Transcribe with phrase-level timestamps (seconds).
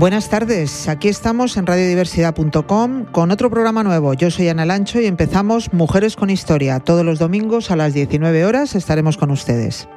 [0.00, 4.14] Buenas tardes, aquí estamos en radiodiversidad.com con otro programa nuevo.
[4.14, 6.80] Yo soy Ana Lancho y empezamos Mujeres con Historia.
[6.80, 9.88] Todos los domingos a las 19 horas estaremos con ustedes.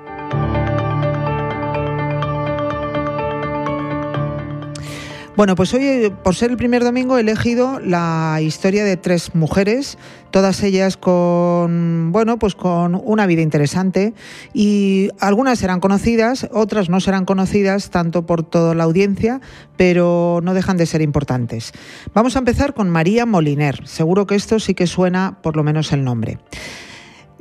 [5.36, 9.98] Bueno, pues hoy, por ser el primer domingo, he elegido la historia de tres mujeres,
[10.30, 14.14] todas ellas con, bueno, pues con una vida interesante
[14.54, 19.42] y algunas serán conocidas, otras no serán conocidas tanto por toda la audiencia,
[19.76, 21.72] pero no dejan de ser importantes.
[22.14, 23.88] Vamos a empezar con María Moliner.
[23.88, 26.38] Seguro que esto sí que suena por lo menos el nombre.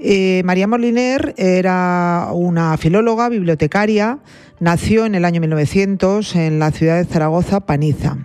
[0.05, 4.19] Eh, María Moliner era una filóloga, bibliotecaria,
[4.59, 8.19] nació en el año 1900 en la ciudad de Zaragoza, Paniza.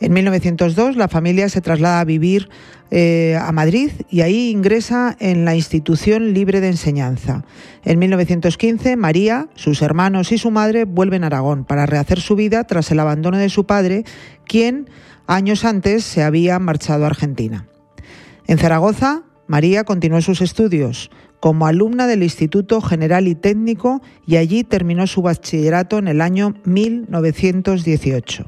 [0.00, 2.48] En 1902 la familia se traslada a vivir
[2.90, 7.44] eh, a Madrid y ahí ingresa en la institución libre de enseñanza.
[7.84, 12.64] En 1915 María, sus hermanos y su madre vuelven a Aragón para rehacer su vida
[12.64, 14.04] tras el abandono de su padre,
[14.46, 14.88] quien
[15.26, 17.66] años antes se había marchado a Argentina.
[18.46, 21.10] En Zaragoza María continuó sus estudios
[21.40, 26.54] como alumna del Instituto General y Técnico y allí terminó su bachillerato en el año
[26.64, 28.46] 1918.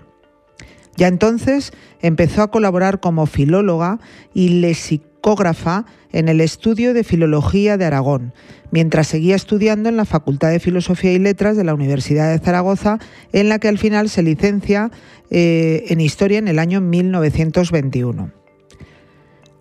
[0.97, 3.98] Ya entonces empezó a colaborar como filóloga
[4.34, 8.34] y lexicógrafa en el estudio de Filología de Aragón,
[8.71, 12.98] mientras seguía estudiando en la Facultad de Filosofía y Letras de la Universidad de Zaragoza,
[13.33, 14.91] en la que al final se licencia
[15.31, 18.39] eh, en Historia en el año 1921.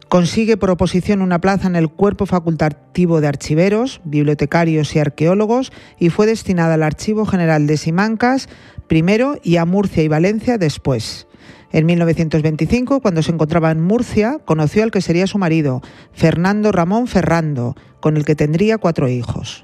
[0.09, 6.09] Consigue por oposición una plaza en el cuerpo facultativo de archiveros, bibliotecarios y arqueólogos y
[6.09, 8.49] fue destinada al Archivo General de Simancas
[8.87, 11.27] primero y a Murcia y Valencia después.
[11.71, 17.05] En 1925, cuando se encontraba en Murcia, conoció al que sería su marido, Fernando Ramón
[17.05, 19.63] Ferrando, con el que tendría cuatro hijos.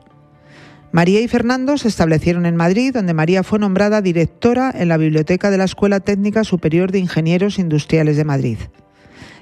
[0.92, 5.50] María y Fernando se establecieron en Madrid, donde María fue nombrada directora en la biblioteca
[5.50, 8.60] de la Escuela Técnica Superior de Ingenieros Industriales de Madrid.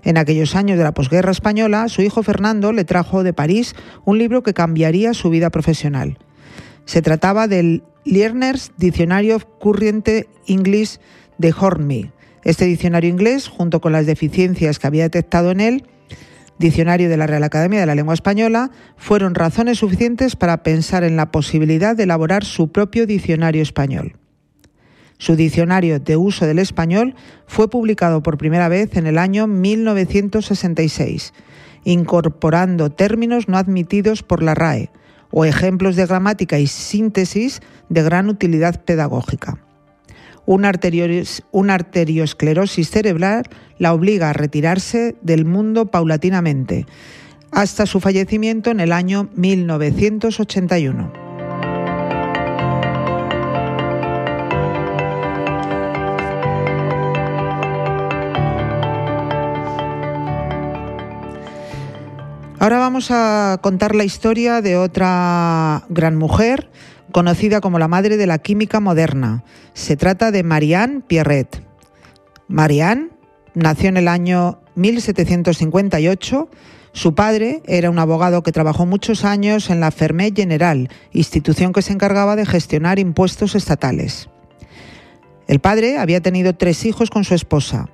[0.03, 3.75] En aquellos años de la posguerra española, su hijo Fernando le trajo de París
[4.05, 6.17] un libro que cambiaría su vida profesional.
[6.85, 10.09] Se trataba del Lerner's Dictionary of Current
[10.47, 10.99] English
[11.37, 12.11] de Hornby.
[12.43, 15.83] Este diccionario inglés, junto con las deficiencias que había detectado en él,
[16.59, 21.15] Diccionario de la Real Academia de la Lengua Española, fueron razones suficientes para pensar en
[21.15, 24.17] la posibilidad de elaborar su propio diccionario español.
[25.23, 27.15] Su diccionario de uso del español
[27.47, 31.33] fue publicado por primera vez en el año 1966,
[31.85, 34.89] incorporando términos no admitidos por la RAE
[35.31, 39.59] o ejemplos de gramática y síntesis de gran utilidad pedagógica.
[40.45, 43.43] Una, arteriosclerosis cerebral
[43.77, 46.85] la obliga a retirarse del mundo paulatinamente,
[47.49, 51.22] hasta su fallecimiento en el año 1981.
[62.63, 66.71] Ahora vamos a contar la historia de otra gran mujer,
[67.11, 69.43] conocida como la madre de la química moderna.
[69.73, 71.61] Se trata de Marianne Pierret.
[72.47, 73.09] Marianne
[73.53, 76.49] nació en el año 1758.
[76.93, 81.81] Su padre era un abogado que trabajó muchos años en la Fermé General, institución que
[81.81, 84.29] se encargaba de gestionar impuestos estatales.
[85.49, 87.89] El padre había tenido tres hijos con su esposa.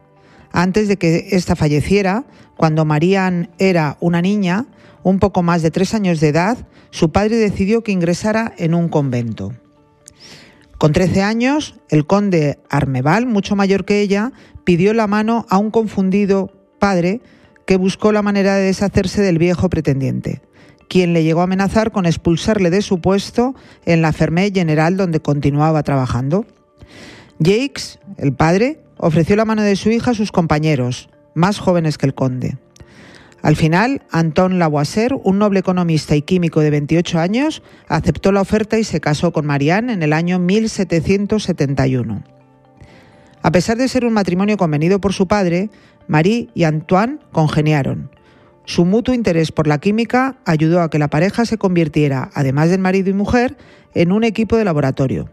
[0.51, 2.25] Antes de que ésta falleciera,
[2.57, 4.65] cuando Marianne era una niña,
[5.03, 6.57] un poco más de tres años de edad,
[6.91, 9.53] su padre decidió que ingresara en un convento.
[10.77, 14.31] Con 13 años, el conde Armeval, mucho mayor que ella,
[14.63, 17.21] pidió la mano a un confundido padre
[17.65, 20.41] que buscó la manera de deshacerse del viejo pretendiente,
[20.87, 23.55] quien le llegó a amenazar con expulsarle de su puesto
[23.85, 26.45] en la Fermé General donde continuaba trabajando.
[27.39, 32.05] Jacques, el padre, ofreció la mano de su hija a sus compañeros, más jóvenes que
[32.05, 32.57] el conde.
[33.41, 38.77] Al final, Anton Lavoisier, un noble economista y químico de 28 años, aceptó la oferta
[38.77, 42.23] y se casó con Marianne en el año 1771.
[43.41, 45.69] A pesar de ser un matrimonio convenido por su padre,
[46.09, 48.11] Marie y Antoine congeniaron.
[48.65, 52.81] Su mutuo interés por la química ayudó a que la pareja se convirtiera, además del
[52.81, 53.55] marido y mujer,
[53.93, 55.29] en un equipo de laboratorio.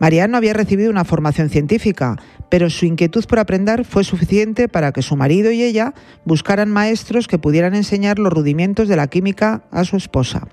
[0.00, 2.16] Marianne no había recibido una formación científica,
[2.48, 5.92] pero su inquietud por aprender fue suficiente para que su marido y ella
[6.24, 10.48] buscaran maestros que pudieran enseñar los rudimentos de la química a su esposa.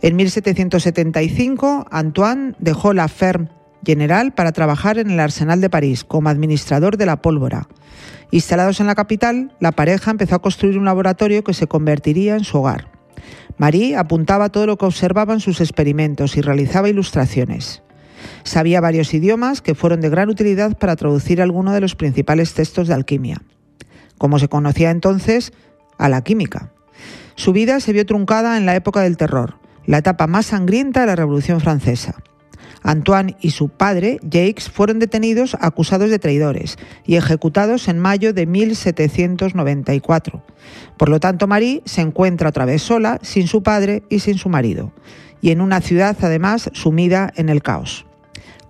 [0.00, 3.50] En 1775, Antoine dejó la Ferme
[3.84, 7.68] General para trabajar en el Arsenal de París como administrador de la pólvora.
[8.30, 12.44] Instalados en la capital, la pareja empezó a construir un laboratorio que se convertiría en
[12.44, 12.90] su hogar.
[13.56, 17.82] Marie apuntaba todo lo que observaba en sus experimentos y realizaba ilustraciones.
[18.44, 22.88] Sabía varios idiomas que fueron de gran utilidad para traducir algunos de los principales textos
[22.88, 23.42] de alquimia,
[24.16, 25.52] como se conocía entonces
[25.98, 26.72] a la química.
[27.34, 31.06] Su vida se vio truncada en la época del terror, la etapa más sangrienta de
[31.06, 32.16] la Revolución Francesa.
[32.82, 38.46] Antoine y su padre, Jacques, fueron detenidos acusados de traidores y ejecutados en mayo de
[38.46, 40.42] 1794.
[40.96, 44.48] Por lo tanto, Marie se encuentra otra vez sola, sin su padre y sin su
[44.48, 44.92] marido,
[45.40, 48.07] y en una ciudad además sumida en el caos.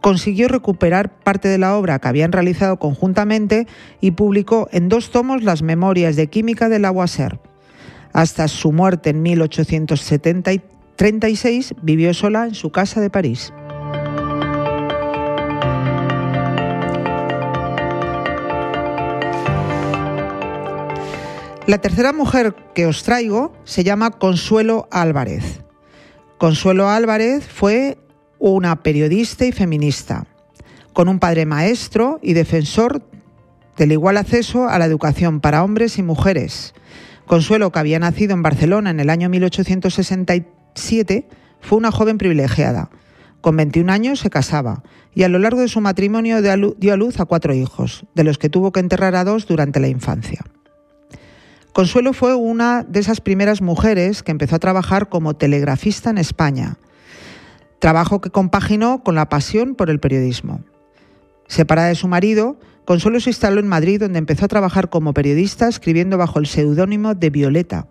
[0.01, 3.67] Consiguió recuperar parte de la obra que habían realizado conjuntamente
[4.01, 7.41] y publicó en dos tomos las Memorias de Química de Lavoisier.
[8.13, 13.53] Hasta su muerte en 1836 vivió sola en su casa de París.
[21.69, 25.61] La tercera mujer que os traigo se llama Consuelo Álvarez.
[26.39, 27.99] Consuelo Álvarez fue
[28.39, 30.27] una periodista y feminista,
[30.93, 33.03] con un padre maestro y defensor
[33.77, 36.75] del igual acceso a la educación para hombres y mujeres.
[37.27, 41.29] Consuelo, que había nacido en Barcelona en el año 1867,
[41.61, 42.91] fue una joven privilegiada.
[43.41, 44.83] Con 21 años se casaba
[45.15, 48.39] y a lo largo de su matrimonio dio a luz a cuatro hijos, de los
[48.39, 50.45] que tuvo que enterrar a dos durante la infancia.
[51.73, 56.79] Consuelo fue una de esas primeras mujeres que empezó a trabajar como telegrafista en España,
[57.79, 60.61] trabajo que compaginó con la pasión por el periodismo.
[61.47, 65.69] Separada de su marido, Consuelo se instaló en Madrid donde empezó a trabajar como periodista
[65.69, 67.87] escribiendo bajo el seudónimo de Violeta.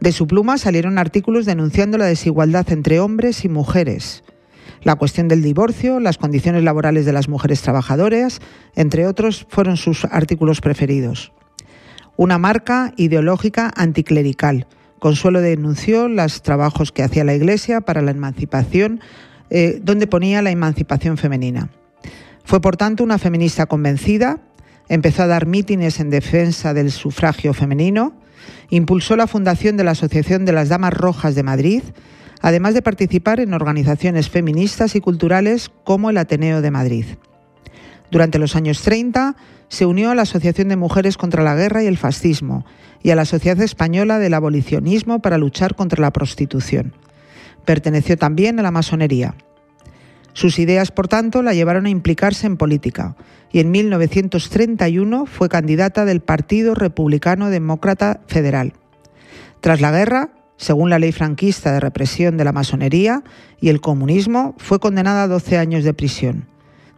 [0.00, 4.24] De su pluma salieron artículos denunciando la desigualdad entre hombres y mujeres,
[4.82, 8.40] la cuestión del divorcio, las condiciones laborales de las mujeres trabajadoras,
[8.74, 11.32] entre otros, fueron sus artículos preferidos
[12.20, 14.66] una marca ideológica anticlerical.
[15.00, 19.00] Consuelo denunció los trabajos que hacía la Iglesia para la emancipación,
[19.48, 21.70] eh, donde ponía la emancipación femenina.
[22.44, 24.38] Fue, por tanto, una feminista convencida,
[24.88, 28.12] empezó a dar mítines en defensa del sufragio femenino,
[28.68, 31.82] impulsó la fundación de la Asociación de las Damas Rojas de Madrid,
[32.42, 37.04] además de participar en organizaciones feministas y culturales como el Ateneo de Madrid.
[38.10, 39.36] Durante los años 30
[39.68, 42.64] se unió a la Asociación de Mujeres contra la Guerra y el Fascismo
[43.02, 46.94] y a la Sociedad Española del Abolicionismo para luchar contra la prostitución.
[47.64, 49.34] Perteneció también a la masonería.
[50.32, 53.16] Sus ideas, por tanto, la llevaron a implicarse en política
[53.52, 58.74] y en 1931 fue candidata del Partido Republicano Demócrata Federal.
[59.60, 63.22] Tras la guerra, según la ley franquista de represión de la masonería
[63.60, 66.46] y el comunismo, fue condenada a 12 años de prisión.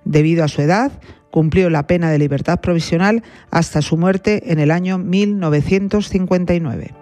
[0.05, 0.93] Debido a su edad,
[1.33, 6.95] Cumplió la pena de libertad provisional hasta su muerte en el año 1959.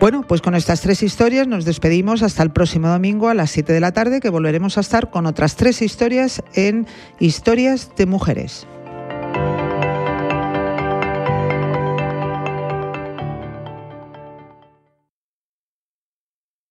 [0.00, 3.70] Bueno, pues con estas tres historias nos despedimos hasta el próximo domingo a las 7
[3.70, 6.86] de la tarde, que volveremos a estar con otras tres historias en
[7.20, 8.66] Historias de Mujeres.